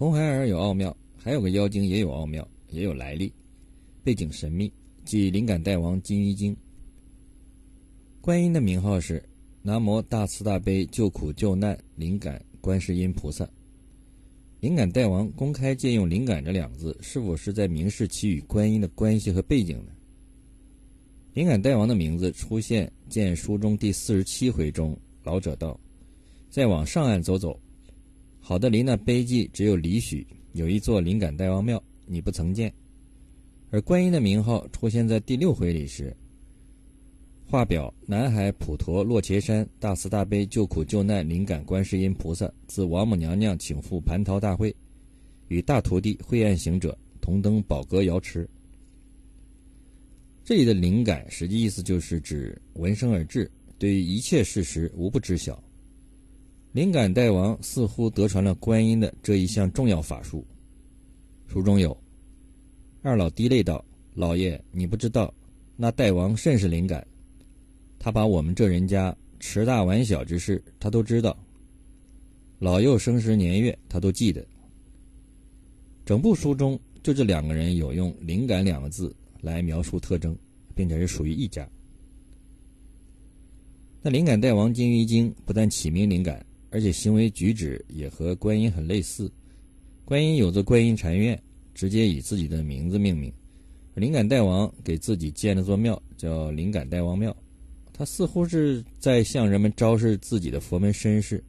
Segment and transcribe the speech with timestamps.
[0.00, 3.30] 红孩儿有奥妙，还有个妖精也有奥妙，也有来历，
[4.02, 4.72] 背景神秘，
[5.04, 6.56] 即灵感大王金鱼精。
[8.18, 9.22] 观音的名号是
[9.60, 13.46] 南无大慈大悲救苦救难灵感观世音菩萨。
[14.60, 19.92] 灵感大王公开借用“灵感”这两字，是否是在明示其与观音的关系和背景呢？
[21.34, 25.78] 灵感大王的名字出现，见书中第四十七回中，老者道
[26.48, 27.60] ：“再往上岸走走，
[28.40, 32.72] 好的离那碑记只有里许有一座灵感大王庙，你不曾见。”
[33.70, 36.16] 而观音的名号出现在第六回里时。
[37.46, 44.74] 画表：南海普陀落茄山大慈大悲救苦救难灵感观世音菩萨自王母娘娘请赴蟠桃大会，
[45.48, 48.48] 与大徒弟慧岸行者同登宝阁瑶池。
[50.44, 55.62] 这里的灵感实际意思就是指闻声而至，对于一切事实无不知晓。
[56.72, 60.46] 灵感大王似乎得传了观音的这一项重要法术。
[61.48, 61.96] 书中有
[63.02, 65.34] 二老滴泪道：“老爷，你不知道，
[65.76, 67.04] 那大王甚是灵感。”
[67.98, 71.36] 他把我们这人家迟大晚小之事，他都知道；
[72.60, 74.46] 老幼生时年月，他都记得。
[76.06, 80.38] 整部书中就这两个人有用“灵感”两个字来描述特征，
[80.72, 81.68] 并且是属于一家。
[84.02, 89.30] 那灵感大王金鱼精不但起名灵感，而且行为举止也和观音很类似。
[90.04, 91.40] 观音有座观音禅院，
[91.74, 93.30] 直接以自己的名字命名；
[93.94, 97.36] 灵感大王给自己建了座庙，叫灵感大王庙。
[97.92, 101.42] 他似乎是在向人们昭示自己的佛门身世，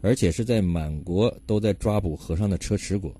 [0.00, 3.14] 而且是在满国都在抓捕和尚的车迟国。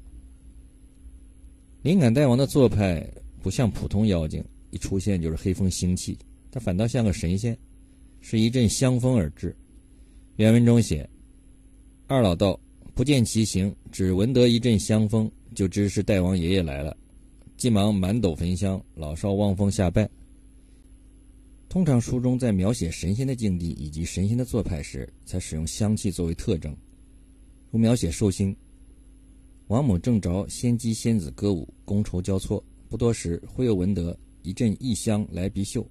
[1.82, 3.08] 灵感大王的做派
[3.40, 6.18] 不像普通妖精，一出现就是黑风腥气，
[6.50, 7.56] 他反倒像个神仙，
[8.20, 9.56] 是一阵香风而至。
[10.40, 11.06] 原文中写
[12.08, 12.58] ：“二老道
[12.94, 16.96] 不见其形，只闻得一阵香风，就知是大王爷爷来了，
[17.58, 20.08] 急忙满斗焚香，老少望风下拜。”
[21.68, 26.74] 通常书中在描写神仙的境地以及神仙的做派时，才使用香气作为特征。
[27.70, 28.56] 如描写寿星，
[29.66, 35.86] 王母正着仙姬仙子歌舞，觥筹交错，不多时，忽又闻得一阵异香来鼻嗅，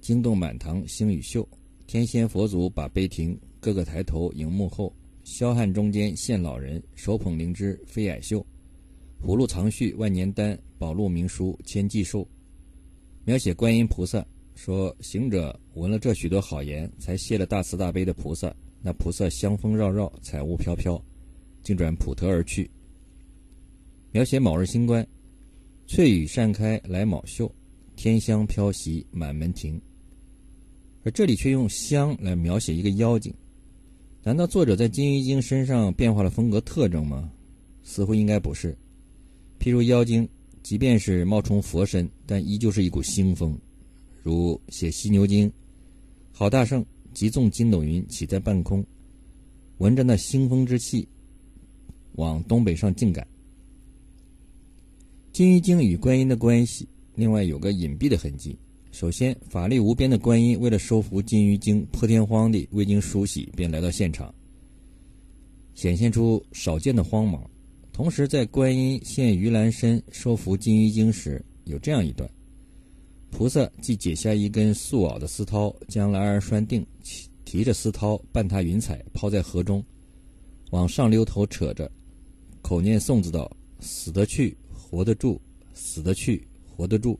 [0.00, 1.48] 惊动满堂星与宿。
[1.86, 4.92] 天仙佛祖把碑停，个个抬头迎幕后，
[5.24, 8.44] 霄汉中间现老人，手捧灵芝飞矮秀，
[9.24, 12.26] 葫芦藏续万年丹，宝路明书千计寿。
[13.24, 14.26] 描写观音菩萨。
[14.54, 18.54] 说行者闻了这许多好言，才谢了大慈大悲的菩萨。
[18.82, 21.02] 那菩萨香风绕绕，彩雾飘飘，
[21.62, 22.70] 竟转普陀而去。
[24.10, 25.06] 描写卯日星官，
[25.86, 27.50] 翠羽扇开来卯秀，
[27.96, 29.80] 天香飘袭满门庭。
[31.02, 33.32] 而这里却用香来描写一个妖精，
[34.24, 37.28] 难道作者在金鱼精身上变化了风格特征吗？
[37.82, 38.76] 似乎应该不是。
[39.58, 40.28] 譬如妖精，
[40.62, 43.58] 即便是冒充佛身，但依旧是一股腥风。
[44.22, 45.52] 如写犀牛精，
[46.30, 48.84] 郝大圣急纵筋斗云起在半空，
[49.78, 51.08] 闻着那腥风之气，
[52.12, 53.26] 往东北上进赶。
[55.32, 58.56] 金鱼精与观音的关系，另外有个隐蔽的痕迹。
[58.92, 64.32] 首先，法力无边的观音为了收服金鱼精，破天荒地未经梳洗便来到现场，
[65.74, 67.50] 显现出少见的慌忙。
[67.90, 72.30] 同时，在观音现鱼篮身收服金鱼精时，有这样一段。
[73.30, 76.86] 菩萨即解下一根素袄的丝绦，将篮儿拴定，
[77.46, 79.82] 提着丝绦伴他云彩抛在河中，
[80.70, 81.90] 往上溜头扯着，
[82.60, 85.40] 口念颂字道：“死得去，活得住；
[85.72, 87.18] 死得去，活得住。”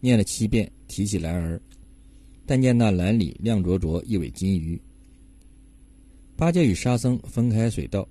[0.00, 1.60] 念了七遍，提起篮儿，
[2.44, 4.80] 但见那篮里亮灼灼一尾金鱼。
[6.36, 8.06] 八戒与沙僧分开水道，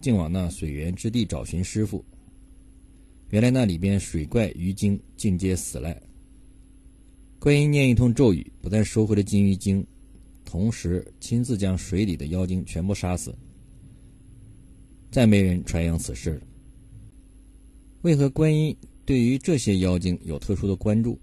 [0.00, 2.04] 竟往那水源之地找寻师傅。
[3.30, 6.00] 原来那里边水怪鱼精尽皆死赖。
[7.38, 9.84] 观音念一通咒语，不但收回了金鱼精，
[10.44, 13.34] 同时亲自将水里的妖精全部杀死。
[15.10, 16.40] 再没人传扬此事了。
[18.02, 18.76] 为何观音
[19.06, 21.16] 对于这些妖精有特殊的关注？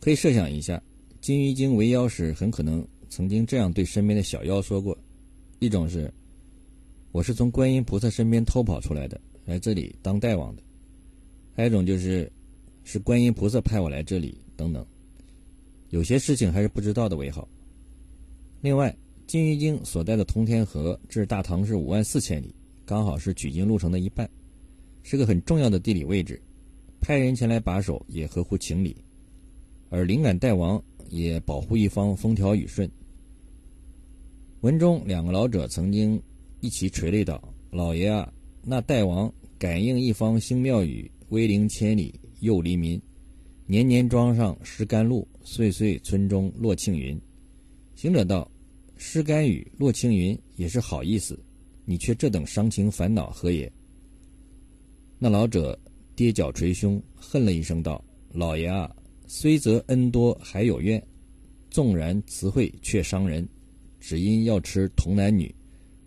[0.00, 0.82] 可以设想一下，
[1.20, 4.98] 金鱼精为妖时，很可能曾经这样对身边的小妖说过：
[5.60, 6.12] 一种是，
[7.12, 10.62] 我是从观音菩萨身边偷跑出来的，来这里当大王的；
[11.54, 12.30] 还有一种就是，
[12.82, 14.84] 是观音菩萨派我来这里，等等。
[15.90, 17.48] 有些事情还是不知道的为好。
[18.60, 18.94] 另外，
[19.28, 22.52] 金鱼精所在的通天河至大唐是五万四千里，
[22.84, 24.28] 刚好是取经路程的一半，
[25.04, 26.42] 是个很重要的地理位置，
[27.04, 28.96] 派人前来把守也合乎情理。
[29.90, 32.90] 而灵感大王也保护一方风调雨顺。
[34.62, 36.20] 文中两个老者曾经
[36.60, 42.98] 一起垂泪道：“老爷啊，那代王感应一方兴庙宇，威灵千里诱黎民。
[43.66, 47.20] 年年庄上施甘露，岁岁村中落庆云。
[47.94, 48.50] 行者道
[48.96, 51.38] ：“施甘雨，落庆云，也是好意思。
[51.84, 53.70] 你却这等伤情烦恼何也？”
[55.20, 55.78] 那老者
[56.16, 58.94] 跌脚捶胸，恨了一声道：“老爷啊，
[59.26, 61.02] 虽则恩多还有怨，
[61.70, 63.48] 纵然慈惠却伤人，
[64.00, 65.54] 只因要吃童男女，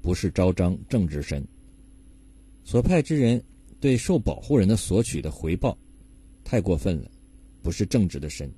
[0.02, 1.46] 不是昭彰正直身。
[2.64, 3.44] 所派之人
[3.80, 5.78] 对受保护人的索取的回报，
[6.44, 7.12] 太过分了。”
[7.64, 8.50] 不是正直的身。